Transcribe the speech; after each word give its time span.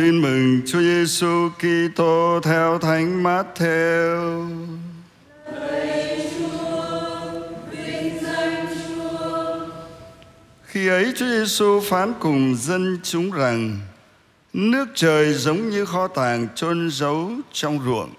Tin 0.00 0.22
mừng 0.22 0.60
Chúa 0.66 0.80
Giêsu 0.80 1.48
Kitô 1.58 2.40
theo 2.42 2.78
Thánh 2.78 3.22
Matthew. 3.22 4.48
Khi 10.64 10.88
ấy 10.88 11.12
Chúa 11.16 11.26
Giêsu 11.26 11.80
phán 11.80 12.12
cùng 12.20 12.56
dân 12.56 12.98
chúng 13.02 13.30
rằng, 13.30 13.78
nước 14.52 14.88
trời 14.94 15.34
giống 15.34 15.70
như 15.70 15.84
kho 15.84 16.08
tàng 16.08 16.48
chôn 16.54 16.90
giấu 16.90 17.30
trong 17.52 17.80
ruộng. 17.84 18.10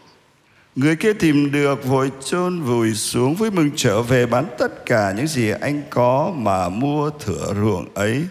Người 0.75 0.95
kia 0.95 1.13
tìm 1.13 1.51
được 1.51 1.85
vội 1.85 2.11
chôn 2.25 2.61
vùi 2.61 2.93
xuống 2.93 3.35
với 3.35 3.51
mừng 3.51 3.69
trở 3.75 4.01
về 4.01 4.25
bán 4.25 4.45
tất 4.57 4.85
cả 4.85 5.13
những 5.17 5.27
gì 5.27 5.51
anh 5.61 5.81
có 5.89 6.33
mà 6.35 6.69
mua 6.69 7.09
thửa 7.09 7.53
ruộng 7.61 7.85
ấy. 7.93 8.25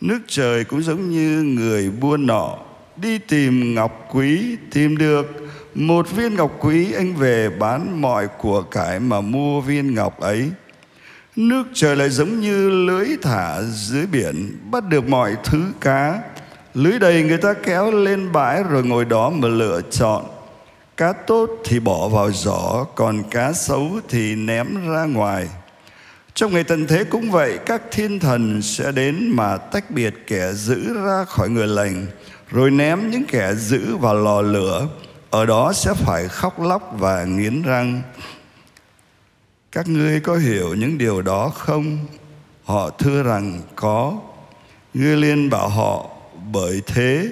Nước 0.00 0.18
trời 0.26 0.64
cũng 0.64 0.82
giống 0.82 1.10
như 1.10 1.42
người 1.42 1.90
buôn 1.90 2.26
nọ 2.26 2.58
đi 2.96 3.18
tìm 3.18 3.74
ngọc 3.74 4.08
quý, 4.10 4.56
tìm 4.72 4.96
được 4.96 5.26
một 5.74 6.10
viên 6.10 6.34
ngọc 6.34 6.56
quý, 6.60 6.92
anh 6.92 7.14
về 7.16 7.50
bán 7.50 8.00
mọi 8.00 8.28
của 8.38 8.62
cải 8.62 9.00
mà 9.00 9.20
mua 9.20 9.60
viên 9.60 9.94
ngọc 9.94 10.20
ấy. 10.20 10.50
Nước 11.36 11.64
trời 11.74 11.96
lại 11.96 12.10
giống 12.10 12.40
như 12.40 12.70
lưới 12.70 13.08
thả 13.22 13.62
dưới 13.62 14.06
biển, 14.06 14.58
bắt 14.70 14.84
được 14.88 15.08
mọi 15.08 15.36
thứ 15.44 15.64
cá. 15.80 16.20
Lưới 16.74 16.98
đầy 16.98 17.22
người 17.22 17.38
ta 17.38 17.54
kéo 17.54 17.90
lên 17.90 18.32
bãi 18.32 18.62
rồi 18.62 18.84
ngồi 18.84 19.04
đó 19.04 19.30
mà 19.30 19.48
lựa 19.48 19.80
chọn. 19.90 20.24
Cá 20.96 21.12
tốt 21.12 21.50
thì 21.64 21.80
bỏ 21.80 22.08
vào 22.08 22.32
giỏ, 22.32 22.84
còn 22.94 23.22
cá 23.30 23.52
xấu 23.52 23.90
thì 24.08 24.34
ném 24.34 24.88
ra 24.90 25.04
ngoài. 25.04 25.48
Trong 26.34 26.52
ngày 26.52 26.64
tận 26.64 26.86
thế 26.86 27.04
cũng 27.04 27.30
vậy, 27.30 27.58
các 27.66 27.82
thiên 27.90 28.20
thần 28.20 28.62
sẽ 28.62 28.92
đến 28.92 29.30
mà 29.30 29.56
tách 29.56 29.90
biệt 29.90 30.14
kẻ 30.26 30.52
giữ 30.52 30.94
ra 31.04 31.24
khỏi 31.24 31.48
người 31.48 31.66
lành 31.66 32.06
rồi 32.52 32.70
ném 32.70 33.10
những 33.10 33.24
kẻ 33.24 33.54
giữ 33.54 33.96
vào 33.96 34.14
lò 34.14 34.40
lửa. 34.40 34.88
Ở 35.30 35.46
đó 35.46 35.72
sẽ 35.72 35.94
phải 35.94 36.28
khóc 36.28 36.60
lóc 36.60 36.94
và 36.98 37.24
nghiến 37.24 37.62
răng. 37.62 38.02
Các 39.72 39.88
ngươi 39.88 40.20
có 40.20 40.36
hiểu 40.36 40.74
những 40.74 40.98
điều 40.98 41.22
đó 41.22 41.48
không? 41.48 41.98
Họ 42.64 42.90
thưa 42.90 43.22
rằng 43.22 43.60
có. 43.76 44.18
Ngươi 44.94 45.16
liên 45.16 45.50
bảo 45.50 45.68
họ, 45.68 46.10
bởi 46.52 46.82
thế, 46.86 47.28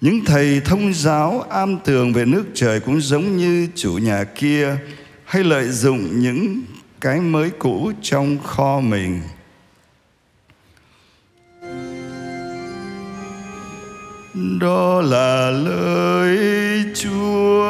những 0.00 0.24
thầy 0.24 0.60
thông 0.64 0.94
giáo 0.94 1.44
am 1.50 1.78
tường 1.84 2.12
về 2.12 2.24
nước 2.24 2.44
trời 2.54 2.80
cũng 2.80 3.00
giống 3.00 3.36
như 3.36 3.68
chủ 3.74 3.92
nhà 3.92 4.24
kia, 4.24 4.76
hay 5.24 5.44
lợi 5.44 5.68
dụng 5.68 6.20
những 6.20 6.62
cái 7.00 7.20
mới 7.20 7.50
cũ 7.50 7.92
trong 8.02 8.38
kho 8.44 8.80
mình. 8.80 9.20
Đó 14.36 15.02
là 15.02 15.50
lời 15.50 16.38
Chúa. 16.94 17.66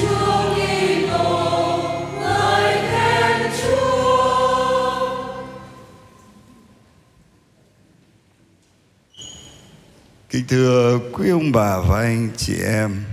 Chúa 0.00 0.54
Kitô, 0.54 1.80
khen 2.90 3.50
Chúa. 3.62 5.08
Kính 10.30 10.44
thưa 10.48 10.98
quý 11.12 11.30
ông 11.30 11.52
bà 11.52 11.78
và 11.78 11.98
anh 11.98 12.30
chị 12.36 12.54
em, 12.64 13.04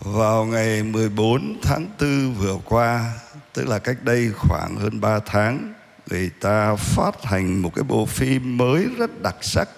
vào 0.00 0.44
ngày 0.44 0.82
14 0.82 1.56
tháng 1.62 1.86
4 2.00 2.34
vừa 2.34 2.56
qua, 2.64 3.12
tức 3.52 3.68
là 3.68 3.78
cách 3.78 3.96
đây 4.02 4.30
khoảng 4.36 4.76
hơn 4.76 5.00
3 5.00 5.18
tháng, 5.26 5.74
người 6.10 6.30
ta 6.40 6.76
phát 6.76 7.24
hành 7.24 7.62
một 7.62 7.74
cái 7.74 7.82
bộ 7.82 8.06
phim 8.06 8.56
mới 8.56 8.86
rất 8.98 9.22
đặc 9.22 9.36
sắc 9.40 9.68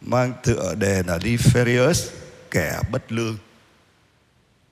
mang 0.00 0.32
tựa 0.42 0.74
đề 0.74 1.02
là 1.06 1.18
Nefarious, 1.18 2.10
kẻ 2.50 2.80
bất 2.92 3.12
lương. 3.12 3.36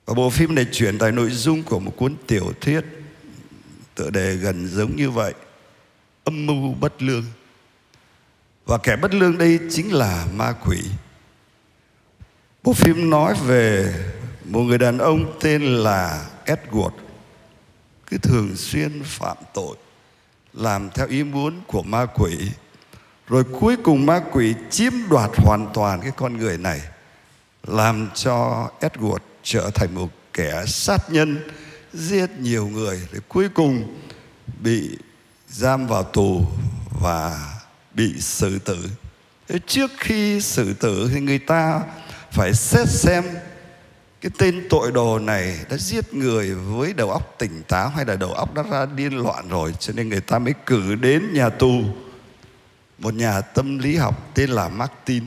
Và 0.05 0.13
bộ 0.13 0.29
phim 0.29 0.55
này 0.55 0.65
chuyển 0.71 0.97
tải 0.97 1.11
nội 1.11 1.29
dung 1.29 1.63
của 1.63 1.79
một 1.79 1.93
cuốn 1.97 2.15
tiểu 2.27 2.53
thuyết 2.61 2.81
tựa 3.95 4.09
đề 4.09 4.35
gần 4.35 4.67
giống 4.67 4.95
như 4.95 5.11
vậy, 5.11 5.33
âm 6.23 6.45
mưu 6.45 6.73
bất 6.73 7.01
lương. 7.01 7.25
Và 8.65 8.77
kẻ 8.77 8.95
bất 8.95 9.13
lương 9.13 9.37
đây 9.37 9.59
chính 9.69 9.93
là 9.93 10.27
ma 10.33 10.53
quỷ. 10.65 10.83
Bộ 12.63 12.73
phim 12.73 13.09
nói 13.09 13.33
về 13.45 13.93
một 14.45 14.61
người 14.61 14.77
đàn 14.77 14.97
ông 14.97 15.37
tên 15.41 15.61
là 15.63 16.25
Edward 16.45 16.91
cứ 18.07 18.17
thường 18.17 18.55
xuyên 18.55 19.03
phạm 19.03 19.37
tội 19.53 19.75
làm 20.57 20.89
theo 20.89 21.07
ý 21.07 21.23
muốn 21.23 21.61
của 21.67 21.83
ma 21.83 22.05
quỷ. 22.05 22.37
Rồi 23.27 23.43
cuối 23.59 23.75
cùng 23.83 24.05
ma 24.05 24.21
quỷ 24.31 24.53
chiếm 24.69 24.93
đoạt 25.09 25.29
hoàn 25.37 25.67
toàn 25.73 26.01
cái 26.01 26.11
con 26.15 26.37
người 26.37 26.57
này, 26.57 26.81
làm 27.67 28.09
cho 28.15 28.69
Edward 28.79 29.19
trở 29.43 29.69
thành 29.75 29.95
một 29.95 30.11
kẻ 30.33 30.63
sát 30.67 31.09
nhân, 31.09 31.37
giết 31.93 32.29
nhiều 32.39 32.67
người, 32.67 33.01
rồi 33.11 33.21
cuối 33.27 33.49
cùng 33.49 33.99
bị 34.59 34.97
giam 35.47 35.87
vào 35.87 36.03
tù 36.03 36.45
và 37.01 37.53
bị 37.93 38.13
xử 38.19 38.59
tử. 38.59 38.89
Trước 39.67 39.91
khi 39.97 40.41
xử 40.41 40.73
tử 40.73 41.09
thì 41.13 41.19
người 41.19 41.39
ta 41.39 41.81
phải 42.31 42.53
xét 42.53 42.89
xem 42.89 43.23
cái 44.21 44.31
tên 44.37 44.67
tội 44.69 44.91
đồ 44.91 45.19
này 45.19 45.57
đã 45.69 45.77
giết 45.77 46.13
người 46.13 46.55
với 46.55 46.93
đầu 46.93 47.11
óc 47.11 47.35
tỉnh 47.37 47.63
táo 47.67 47.89
hay 47.89 48.05
là 48.05 48.15
đầu 48.15 48.33
óc 48.33 48.53
đã 48.53 48.63
ra 48.71 48.85
điên 48.85 49.17
loạn 49.17 49.49
rồi, 49.49 49.73
cho 49.79 49.93
nên 49.93 50.09
người 50.09 50.21
ta 50.21 50.39
mới 50.39 50.53
cử 50.65 50.95
đến 50.95 51.33
nhà 51.33 51.49
tù. 51.49 51.83
Một 52.97 53.13
nhà 53.13 53.41
tâm 53.41 53.77
lý 53.77 53.95
học 53.95 54.31
tên 54.33 54.49
là 54.49 54.69
Martin. 54.69 55.23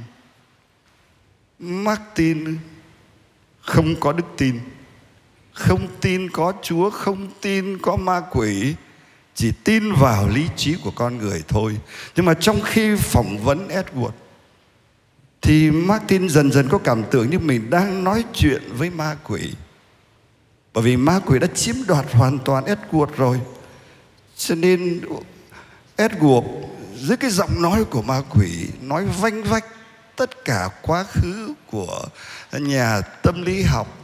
Martin 1.58 2.58
không 3.60 4.00
có 4.00 4.12
đức 4.12 4.24
tin, 4.36 4.60
không 5.52 5.88
tin 6.00 6.30
có 6.30 6.52
Chúa, 6.62 6.90
không 6.90 7.28
tin 7.40 7.78
có 7.78 7.96
ma 7.96 8.20
quỷ, 8.30 8.74
chỉ 9.34 9.52
tin 9.64 9.92
vào 9.92 10.28
lý 10.28 10.48
trí 10.56 10.76
của 10.84 10.90
con 10.90 11.18
người 11.18 11.42
thôi. 11.48 11.76
Nhưng 12.16 12.26
mà 12.26 12.34
trong 12.34 12.60
khi 12.64 12.96
phỏng 12.96 13.38
vấn 13.38 13.68
Edward 13.68 14.10
thì 15.50 15.71
Martin 15.71 16.28
dần 16.28 16.53
dần 16.53 16.69
có 16.69 16.78
cảm 16.78 17.05
tưởng 17.11 17.31
như 17.31 17.38
mình 17.38 17.71
đang 17.71 18.05
nói 18.05 18.25
chuyện 18.33 18.62
với 18.72 18.91
ma 18.91 19.16
quỷ. 19.25 19.53
Bởi 20.72 20.84
vì 20.84 20.97
ma 20.97 21.21
quỷ 21.27 21.38
đã 21.38 21.47
chiếm 21.55 21.75
đoạt 21.87 22.12
hoàn 22.12 22.38
toàn 22.38 22.65
Edward 22.65 23.06
rồi. 23.16 23.41
Cho 24.37 24.55
nên 24.55 25.00
Edward, 25.97 26.69
dưới 26.97 27.16
cái 27.16 27.31
giọng 27.31 27.62
nói 27.62 27.84
của 27.84 28.03
ma 28.03 28.22
quỷ, 28.31 28.69
nói 28.81 29.06
vanh 29.21 29.43
vách 29.43 29.65
tất 30.16 30.44
cả 30.44 30.69
quá 30.83 31.05
khứ 31.05 31.55
của 31.71 32.05
nhà 32.53 33.00
tâm 33.22 33.43
lý 33.43 33.62
học 33.62 33.99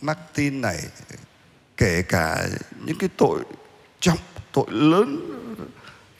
Martin 0.00 0.60
này, 0.60 0.80
kể 1.76 2.02
cả 2.02 2.46
những 2.84 2.98
cái 2.98 3.08
tội 3.16 3.40
trọng, 4.00 4.18
tội 4.52 4.66
lớn, 4.70 5.18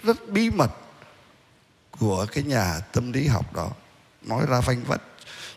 rất 0.03 0.29
bí 0.29 0.51
mật 0.51 0.71
của 1.99 2.27
cái 2.33 2.45
nhà 2.45 2.81
tâm 2.93 3.13
lý 3.13 3.27
học 3.27 3.55
đó 3.55 3.71
nói 4.27 4.47
ra 4.49 4.61
vanh 4.61 4.85
vắt 4.85 5.03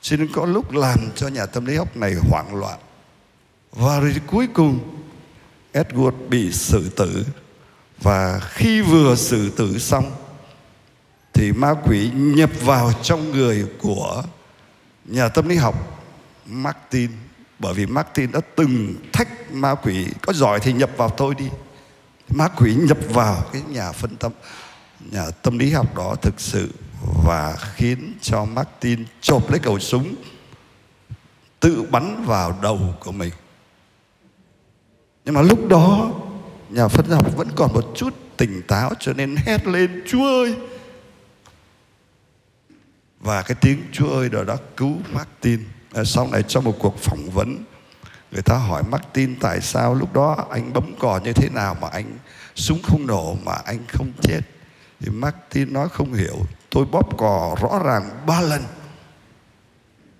xin 0.01 0.19
nên 0.19 0.31
có 0.33 0.45
lúc 0.45 0.71
làm 0.71 1.09
cho 1.15 1.27
nhà 1.27 1.45
tâm 1.45 1.65
lý 1.65 1.75
học 1.75 1.97
này 1.97 2.13
hoảng 2.29 2.55
loạn. 2.55 2.79
Và 3.71 3.99
rồi 3.99 4.15
cuối 4.27 4.47
cùng, 4.53 4.79
Edward 5.73 6.29
bị 6.29 6.51
xử 6.51 6.89
tử. 6.89 7.25
Và 8.01 8.39
khi 8.39 8.81
vừa 8.81 9.15
xử 9.15 9.49
tử 9.49 9.79
xong, 9.79 10.11
thì 11.33 11.51
ma 11.51 11.73
quỷ 11.85 12.11
nhập 12.13 12.49
vào 12.61 12.93
trong 13.01 13.31
người 13.31 13.65
của 13.81 14.23
nhà 15.05 15.29
tâm 15.29 15.49
lý 15.49 15.55
học 15.55 16.03
Martin. 16.45 17.11
Bởi 17.59 17.73
vì 17.73 17.85
Martin 17.85 18.31
đã 18.31 18.39
từng 18.55 18.95
thách 19.13 19.51
ma 19.51 19.75
quỷ, 19.75 20.07
có 20.21 20.33
giỏi 20.33 20.59
thì 20.59 20.73
nhập 20.73 20.89
vào 20.97 21.09
tôi 21.09 21.35
đi. 21.35 21.49
Ma 22.29 22.47
quỷ 22.47 22.75
nhập 22.75 22.97
vào 23.09 23.43
cái 23.53 23.61
nhà 23.69 23.91
phân 23.91 24.15
tâm, 24.15 24.31
nhà 25.11 25.31
tâm 25.31 25.59
lý 25.59 25.71
học 25.71 25.95
đó 25.95 26.15
thực 26.21 26.33
sự 26.37 26.69
và 27.01 27.55
khiến 27.75 28.13
cho 28.21 28.45
Martin 28.45 29.05
chộp 29.21 29.49
lấy 29.49 29.59
cầu 29.59 29.79
súng 29.79 30.15
tự 31.59 31.83
bắn 31.91 32.23
vào 32.25 32.59
đầu 32.61 32.79
của 32.99 33.11
mình. 33.11 33.33
Nhưng 35.25 35.35
mà 35.35 35.41
lúc 35.41 35.67
đó 35.67 36.11
nhà 36.69 36.87
phân 36.87 37.05
học 37.09 37.35
vẫn 37.35 37.47
còn 37.55 37.73
một 37.73 37.91
chút 37.95 38.13
tỉnh 38.37 38.61
táo 38.67 38.91
cho 38.99 39.13
nên 39.13 39.35
hét 39.45 39.67
lên 39.67 40.03
Chúa 40.07 40.25
ơi! 40.25 40.55
Và 43.19 43.41
cái 43.41 43.57
tiếng 43.61 43.83
Chúa 43.91 44.09
ơi 44.09 44.29
đó 44.29 44.43
đã 44.43 44.57
cứu 44.77 44.97
Martin. 45.13 45.63
À, 45.93 46.03
sau 46.03 46.27
này 46.31 46.43
trong 46.43 46.63
một 46.63 46.75
cuộc 46.79 46.97
phỏng 46.97 47.29
vấn 47.29 47.63
người 48.31 48.41
ta 48.41 48.55
hỏi 48.55 48.83
Martin 48.83 49.35
tại 49.39 49.61
sao 49.61 49.93
lúc 49.93 50.13
đó 50.13 50.47
anh 50.49 50.73
bấm 50.73 50.95
cò 50.99 51.19
như 51.23 51.33
thế 51.33 51.49
nào 51.49 51.77
mà 51.81 51.87
anh 51.87 52.17
súng 52.55 52.81
không 52.83 53.07
nổ 53.07 53.37
mà 53.43 53.53
anh 53.65 53.79
không 53.87 54.11
chết. 54.21 54.41
Thì 54.99 55.09
Martin 55.09 55.73
nói 55.73 55.89
không 55.89 56.13
hiểu 56.13 56.37
tôi 56.71 56.85
bóp 56.85 57.17
cò 57.17 57.55
rõ 57.61 57.79
ràng 57.83 58.09
ba 58.27 58.41
lần. 58.41 58.63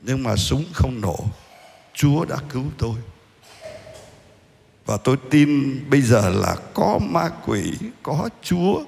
Nhưng 0.02 0.24
mà 0.24 0.36
súng 0.36 0.66
không 0.74 1.02
nổ. 1.02 1.20
Chúa 1.94 2.26
đã 2.26 2.38
cứu 2.50 2.64
tôi. 2.78 2.96
Và 4.86 4.98
tôi 4.98 5.18
tin 5.30 5.80
bây 5.90 6.02
giờ 6.02 6.30
là 6.30 6.56
có 6.74 7.00
ma 7.02 7.30
quỷ, 7.46 7.74
có 8.04 8.30
Chúa. 8.42 8.84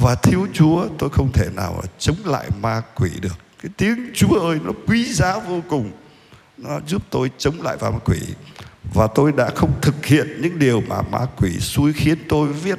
Và 0.00 0.14
thiếu 0.14 0.46
Chúa, 0.52 0.88
tôi 0.98 1.10
không 1.10 1.32
thể 1.32 1.50
nào 1.56 1.82
chống 1.98 2.16
lại 2.24 2.50
ma 2.60 2.82
quỷ 2.94 3.10
được. 3.20 3.38
Cái 3.62 3.70
tiếng 3.76 4.10
Chúa 4.14 4.40
ơi, 4.40 4.58
nó 4.64 4.72
quý 4.86 5.12
giá 5.12 5.38
vô 5.38 5.60
cùng. 5.68 5.90
Nó 6.58 6.80
giúp 6.86 7.02
tôi 7.10 7.30
chống 7.38 7.62
lại 7.62 7.76
ma 7.80 7.90
quỷ. 8.04 8.20
Và 8.94 9.06
tôi 9.14 9.32
đã 9.32 9.50
không 9.54 9.80
thực 9.82 10.06
hiện 10.06 10.40
những 10.42 10.58
điều 10.58 10.80
mà 10.80 11.02
ma 11.02 11.26
quỷ 11.36 11.58
xui 11.60 11.92
khiến 11.92 12.18
tôi 12.28 12.48
viết 12.48 12.78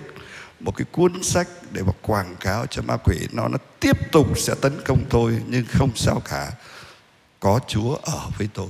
một 0.60 0.78
cái 0.78 0.86
cuốn 0.92 1.24
sách 1.24 1.48
để 1.72 1.84
mà 1.84 1.92
quảng 2.02 2.36
cáo 2.40 2.66
cho 2.66 2.82
ma 2.82 2.98
quỷ. 2.98 3.18
Nó 3.32 3.48
nó 3.48 3.58
tiếp 3.80 4.12
tục 4.12 4.40
sẽ 4.40 4.56
tấn 4.62 4.82
công 4.86 5.06
tôi 5.10 5.42
nhưng 5.48 5.66
không 5.66 5.92
sao 5.96 6.22
cả. 6.30 6.52
Có 7.40 7.60
Chúa 7.68 7.96
ở 7.96 8.30
với 8.38 8.50
tôi. 8.54 8.70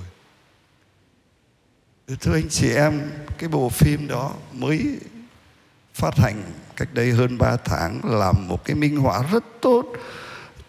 Thưa 2.20 2.34
anh 2.34 2.50
chị 2.50 2.70
em 2.70 3.12
cái 3.38 3.50
bộ 3.50 3.70
phim 3.70 4.08
đó 4.08 4.34
mới 4.54 5.00
phát 5.94 6.18
hành 6.18 6.44
cách 6.76 6.94
đây 6.94 7.12
hơn 7.12 7.38
3 7.38 7.56
tháng 7.66 8.02
làm 8.04 8.48
một 8.48 8.66
cái 8.66 8.76
minh 8.76 8.98
họa 8.98 9.24
rất 9.32 9.44
tốt 9.62 9.86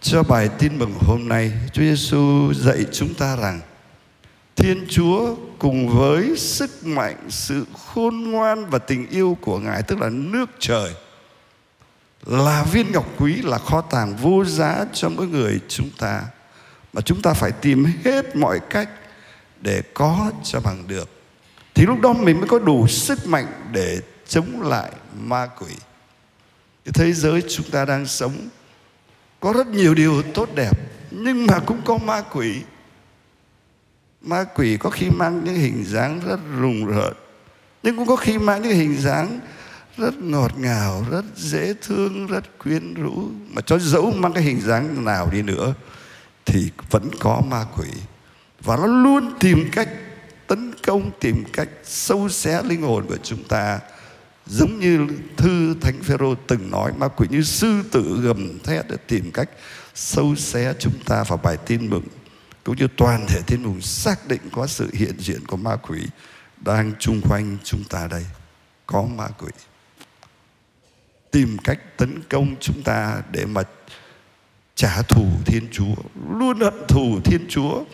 cho 0.00 0.22
bài 0.22 0.49
tin 0.58 0.78
mừng 0.78 0.94
hôm 1.00 1.28
nay. 1.28 1.52
Chúa 1.72 1.82
Giêsu 1.82 2.52
dạy 2.55 2.87
chúng 2.93 3.14
ta 3.14 3.37
rằng 3.37 3.61
Thiên 4.56 4.87
Chúa 4.88 5.37
cùng 5.58 5.88
với 5.88 6.37
sức 6.37 6.87
mạnh, 6.87 7.17
sự 7.28 7.67
khôn 7.87 8.31
ngoan 8.31 8.70
và 8.70 8.78
tình 8.78 9.06
yêu 9.11 9.38
của 9.40 9.58
Ngài 9.58 9.82
tức 9.82 10.00
là 10.00 10.08
nước 10.08 10.50
trời 10.58 10.94
là 12.26 12.64
viên 12.72 12.93
ngọc 12.93 13.06
quý 13.19 13.43
là 13.43 13.58
kho 13.58 13.81
tàng 13.81 14.17
vô 14.17 14.44
giá 14.44 14.84
cho 14.93 15.08
mỗi 15.08 15.26
người 15.26 15.61
chúng 15.69 15.90
ta. 15.99 16.22
Mà 16.93 17.00
chúng 17.00 17.22
ta 17.22 17.32
phải 17.32 17.52
tìm 17.52 17.87
hết 18.05 18.37
mọi 18.37 18.61
cách 18.70 18.88
để 19.61 19.82
có 19.94 20.31
cho 20.44 20.61
bằng 20.61 20.84
được. 20.87 21.08
Thì 21.75 21.87
lúc 21.87 22.00
đó 22.00 22.12
mình 22.12 22.38
mới 22.38 22.49
có 22.49 22.58
đủ 22.58 22.87
sức 22.87 23.26
mạnh 23.26 23.46
để 23.72 24.00
chống 24.28 24.62
lại 24.62 24.90
ma 25.20 25.46
quỷ. 25.46 25.75
Cái 26.84 26.93
thế 26.94 27.12
giới 27.12 27.43
chúng 27.49 27.70
ta 27.70 27.84
đang 27.84 28.06
sống 28.06 28.49
có 29.40 29.52
rất 29.52 29.67
nhiều 29.67 29.94
điều 29.94 30.22
tốt 30.22 30.49
đẹp, 30.55 30.78
nhưng 31.11 31.46
mà 31.46 31.58
cũng 31.58 31.82
có 31.84 31.99
ma 31.99 32.20
quỷ. 32.20 32.62
Ma 34.20 34.44
quỷ 34.44 34.76
có 34.76 34.90
khi 34.90 35.11
mang 35.11 35.44
những 35.44 35.55
hình 35.55 35.84
dáng 35.84 36.20
rất 36.26 36.40
rùng 36.58 36.87
rợn, 36.87 37.12
nhưng 37.82 37.96
cũng 37.96 38.06
có 38.06 38.17
khi 38.17 38.38
mang 38.38 38.62
những 38.62 38.72
hình 38.72 38.96
dáng 38.96 39.40
rất 40.00 40.23
ngọt 40.23 40.58
ngào, 40.58 41.06
rất 41.11 41.25
dễ 41.37 41.75
thương, 41.82 42.26
rất 42.26 42.58
quyến 42.58 42.94
rũ. 42.94 43.31
Mà 43.50 43.62
cho 43.62 43.79
dẫu 43.79 44.11
mang 44.11 44.32
cái 44.32 44.43
hình 44.43 44.61
dáng 44.61 45.05
nào 45.05 45.31
đi 45.32 45.43
nữa, 45.43 45.75
thì 46.47 46.70
vẫn 46.91 47.11
có 47.20 47.43
ma 47.49 47.64
quỷ. 47.76 47.88
Và 48.61 48.76
nó 48.76 48.87
luôn 48.87 49.32
tìm 49.41 49.69
cách 49.73 49.88
tấn 50.47 50.73
công, 50.87 51.11
tìm 51.20 51.44
cách 51.52 51.69
sâu 51.85 52.29
xé 52.29 52.62
linh 52.62 52.82
hồn 52.82 53.06
của 53.08 53.17
chúng 53.23 53.44
ta. 53.44 53.81
Giống 54.47 54.81
như 54.81 55.06
thư 55.37 55.75
thánh 55.81 56.03
phêrô 56.03 56.35
từng 56.35 56.70
nói, 56.70 56.93
ma 56.99 57.08
quỷ 57.08 57.26
như 57.31 57.43
sư 57.43 57.82
tử 57.93 58.20
gầm 58.23 58.58
thét 58.58 58.88
để 58.88 58.96
tìm 59.06 59.31
cách 59.31 59.50
sâu 59.94 60.35
xé 60.37 60.75
chúng 60.79 60.99
ta. 61.05 61.25
Vào 61.25 61.41
bài 61.43 61.56
tin 61.67 61.91
mừng, 61.91 62.05
cũng 62.64 62.76
như 62.76 62.88
toàn 62.96 63.26
thể 63.29 63.41
tin 63.46 63.62
mừng 63.62 63.81
xác 63.81 64.29
định 64.29 64.41
có 64.53 64.67
sự 64.67 64.91
hiện 64.93 65.14
diện 65.19 65.46
của 65.46 65.56
ma 65.56 65.76
quỷ 65.76 66.00
đang 66.64 66.93
chung 66.99 67.20
quanh 67.29 67.56
chúng 67.64 67.85
ta 67.85 68.06
đây. 68.06 68.26
Có 68.87 69.03
ma 69.03 69.29
quỷ 69.38 69.50
tìm 71.31 71.56
cách 71.65 71.79
tấn 71.97 72.23
công 72.29 72.55
chúng 72.61 72.82
ta 72.82 73.23
để 73.32 73.44
mà 73.47 73.62
trả 74.75 75.03
thù 75.03 75.27
Thiên 75.47 75.69
Chúa, 75.73 75.94
luôn 76.38 76.61
hận 76.61 76.87
thù 76.88 77.21
Thiên 77.25 77.47
Chúa 77.49 77.85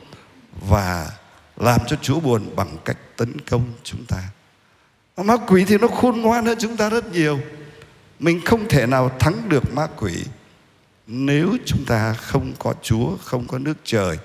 và 0.68 1.10
làm 1.56 1.80
cho 1.86 1.96
Chúa 2.02 2.20
buồn 2.20 2.50
bằng 2.56 2.76
cách 2.84 2.98
tấn 3.16 3.40
công 3.40 3.72
chúng 3.82 4.04
ta. 4.04 4.22
Ma 5.16 5.36
quỷ 5.36 5.64
thì 5.64 5.78
nó 5.78 5.88
khôn 5.88 6.20
ngoan 6.20 6.46
hơn 6.46 6.58
chúng 6.60 6.76
ta 6.76 6.90
rất 6.90 7.12
nhiều. 7.12 7.40
Mình 8.18 8.40
không 8.44 8.68
thể 8.68 8.86
nào 8.86 9.10
thắng 9.18 9.48
được 9.48 9.74
ma 9.74 9.86
quỷ 9.96 10.24
nếu 11.06 11.56
chúng 11.64 11.84
ta 11.84 12.12
không 12.12 12.52
có 12.58 12.74
Chúa, 12.82 13.16
không 13.16 13.46
có 13.46 13.58
nước 13.58 13.76
trời. 13.84 14.18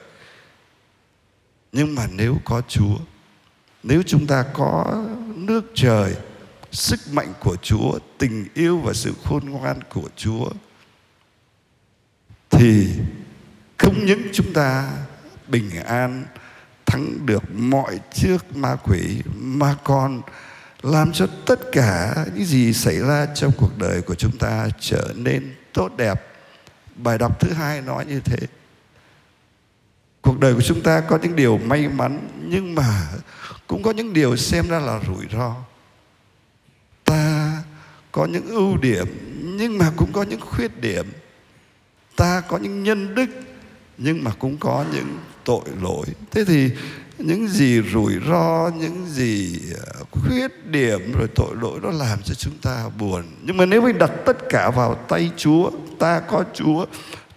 Nhưng 1.71 1.95
mà 1.95 2.07
nếu 2.11 2.37
có 2.45 2.61
Chúa, 2.67 2.97
nếu 3.83 4.03
chúng 4.05 4.27
ta 4.27 4.45
có 4.53 5.03
nước 5.35 5.71
trời, 5.73 6.15
sức 6.71 6.99
mạnh 7.11 7.33
của 7.39 7.55
Chúa, 7.61 7.99
tình 8.17 8.47
yêu 8.53 8.77
và 8.77 8.93
sự 8.93 9.13
khôn 9.23 9.45
ngoan 9.49 9.79
của 9.89 10.09
Chúa 10.15 10.49
thì 12.49 12.87
không 13.77 14.05
những 14.05 14.21
chúng 14.33 14.53
ta 14.53 14.91
bình 15.47 15.69
an 15.85 16.25
thắng 16.85 17.25
được 17.25 17.43
mọi 17.53 17.99
trước 18.13 18.55
ma 18.55 18.75
quỷ 18.83 19.21
mà 19.35 19.75
còn 19.83 20.21
làm 20.81 21.11
cho 21.11 21.27
tất 21.45 21.59
cả 21.71 22.25
những 22.35 22.45
gì 22.45 22.73
xảy 22.73 22.99
ra 22.99 23.27
trong 23.35 23.51
cuộc 23.57 23.77
đời 23.77 24.01
của 24.01 24.15
chúng 24.15 24.37
ta 24.37 24.67
trở 24.79 25.13
nên 25.15 25.55
tốt 25.73 25.91
đẹp. 25.97 26.27
Bài 26.95 27.17
đọc 27.17 27.39
thứ 27.39 27.53
hai 27.53 27.81
nói 27.81 28.05
như 28.05 28.19
thế. 28.19 28.37
Cuộc 30.21 30.39
đời 30.39 30.53
của 30.53 30.61
chúng 30.61 30.81
ta 30.81 31.01
có 31.01 31.19
những 31.21 31.35
điều 31.35 31.57
may 31.57 31.87
mắn 31.87 32.27
nhưng 32.43 32.75
mà 32.75 33.07
cũng 33.67 33.83
có 33.83 33.91
những 33.91 34.13
điều 34.13 34.35
xem 34.35 34.69
ra 34.69 34.79
là 34.79 34.99
rủi 35.07 35.25
ro 35.31 35.55
ta 37.11 37.63
có 38.11 38.25
những 38.25 38.47
ưu 38.47 38.77
điểm, 38.77 39.07
nhưng 39.57 39.77
mà 39.77 39.91
cũng 39.95 40.13
có 40.13 40.23
những 40.23 40.41
khuyết 40.41 40.81
điểm. 40.81 41.05
Ta 42.15 42.41
có 42.41 42.57
những 42.57 42.83
nhân 42.83 43.15
đức, 43.15 43.29
nhưng 43.97 44.23
mà 44.23 44.31
cũng 44.39 44.57
có 44.57 44.85
những 44.93 45.17
tội 45.45 45.61
lỗi. 45.81 46.05
Thế 46.31 46.45
thì 46.45 46.69
những 47.17 47.47
gì 47.47 47.81
rủi 47.93 48.13
ro, 48.27 48.71
những 48.79 49.05
gì 49.09 49.59
ờ, 49.85 50.03
khuyết 50.11 50.67
điểm 50.67 51.11
rồi 51.17 51.27
tội 51.35 51.55
lỗi 51.61 51.79
nó 51.83 51.91
làm 51.91 52.19
cho 52.23 52.33
chúng 52.33 52.57
ta 52.61 52.89
buồn. 52.99 53.23
Nhưng 53.43 53.57
mà 53.57 53.65
nếu 53.65 53.81
mình 53.81 53.97
đặt 53.97 54.11
tất 54.25 54.37
cả 54.49 54.69
vào 54.69 54.95
tay 55.07 55.31
chúa, 55.37 55.71
ta 55.99 56.19
có 56.19 56.43
chúa, 56.53 56.85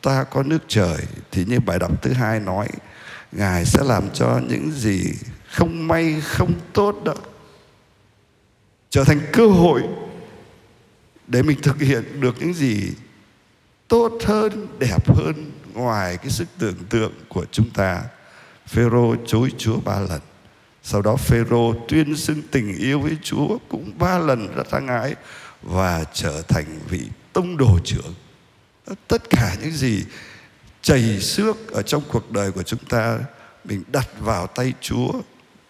ta 0.03 0.25
có 0.25 0.43
nước 0.43 0.63
trời, 0.69 0.99
thì 1.33 1.45
như 1.45 1.61
bài 1.61 1.79
đọc 1.79 2.03
thứ 2.03 2.13
hai 2.13 2.41
nói, 2.41 2.69
ngài 3.33 3.65
sẽ 3.65 3.83
làm 3.85 4.05
cho 4.15 4.41
những 4.49 4.71
gì 4.71 5.13
không 5.51 5.89
may, 5.89 6.21
không 6.21 6.53
tốt 6.73 7.01
đó 7.05 7.15
trở 8.95 9.05
thành 9.05 9.21
cơ 9.33 9.47
hội 9.47 9.83
để 11.27 11.43
mình 11.43 11.59
thực 11.63 11.81
hiện 11.81 12.21
được 12.21 12.35
những 12.41 12.55
gì 12.55 12.91
tốt 13.89 14.19
hơn, 14.25 14.67
đẹp 14.79 15.09
hơn 15.09 15.53
ngoài 15.73 16.17
cái 16.17 16.31
sức 16.31 16.49
tưởng 16.59 16.77
tượng 16.91 17.13
của 17.29 17.45
chúng 17.53 17.71
ta. 17.71 18.03
Phêrô 18.67 19.15
chối 19.27 19.53
Chúa 19.59 19.81
ba 19.81 20.01
lần. 20.01 20.21
Sau 20.83 21.03
đó 21.03 21.17
Phêrô 21.17 21.75
tuyên 21.89 22.17
xưng 22.17 22.43
tình 22.51 22.77
yêu 22.79 23.01
với 23.01 23.17
Chúa 23.23 23.59
cũng 23.69 23.93
ba 23.99 24.19
lần 24.19 24.55
rất 24.55 24.73
hăng 24.73 24.87
ái 24.87 25.15
và 25.63 26.05
trở 26.13 26.43
thành 26.43 26.79
vị 26.89 27.03
tông 27.33 27.57
đồ 27.57 27.79
trưởng. 27.85 28.15
Tất 29.09 29.31
cả 29.31 29.57
những 29.63 29.73
gì 29.73 30.05
chảy 30.83 31.21
xước 31.21 31.73
ở 31.73 31.83
trong 31.83 32.03
cuộc 32.13 32.31
đời 32.31 32.53
của 32.53 32.63
chúng 32.63 32.85
ta, 32.89 33.19
mình 33.65 33.83
đặt 33.93 34.09
vào 34.21 34.47
tay 34.47 34.73
Chúa 34.81 35.13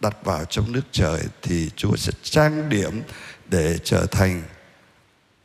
đặt 0.04 0.25
vào 0.25 0.44
trong 0.44 0.73
nước 0.73 0.84
trời 0.92 1.20
thì 1.42 1.70
Chúa 1.76 1.96
sẽ 1.96 2.12
trang 2.23 2.68
điểm 2.68 3.02
để 3.50 3.78
trở 3.84 4.06
thành 4.06 4.42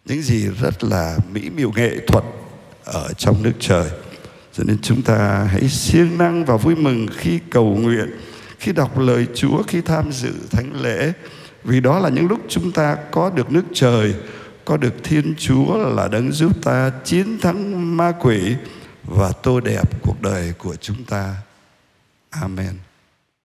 những 0.06 0.22
gì 0.22 0.48
rất 0.62 0.84
là 0.84 1.18
mỹ 1.32 1.50
miều 1.50 1.72
nghệ 1.75 1.98
thuật 2.08 2.24
ở 2.86 3.13
trong 3.18 3.44
nước 3.44 3.54
trời 3.60 3.89
cho 4.54 4.63
nên 4.63 4.78
chúng 4.82 5.01
ta 5.01 5.48
hãy 5.51 5.70
siêng 5.70 6.18
năng 6.18 6.46
và 6.46 6.58
vui 6.58 6.75
mừng 6.75 7.08
khi 7.18 7.39
cầu 7.50 7.75
nguyện, 7.75 8.10
khi 8.60 8.74
đọc 8.74 9.00
lời 9.00 9.28
Chúa, 9.36 9.63
khi 9.63 9.82
tham 9.82 10.12
dự 10.12 10.34
thánh 10.51 10.82
lễ 10.82 11.13
vì 11.63 11.80
đó 11.80 12.00
là 12.00 12.10
những 12.10 12.28
lúc 12.28 12.39
chúng 12.48 12.72
ta 12.72 12.98
có 13.12 13.30
được 13.30 13.51
nước 13.51 13.66
trời, 13.74 14.13
có 14.66 14.78
được 14.78 14.94
Thiên 15.04 15.34
Chúa 15.38 15.78
là 15.78 16.08
đấng 16.08 16.32
giúp 16.32 16.63
ta 16.63 16.92
chiến 17.04 17.39
thắng 17.39 17.98
ma 17.98 18.13
quỷ 18.20 18.56
và 19.04 19.32
tô 19.32 19.60
đẹp 19.60 20.01
cuộc 20.04 20.22
đời 20.22 20.54
của 20.58 20.75
chúng 20.75 21.04
ta. 21.04 21.36
Amen. 22.30 22.88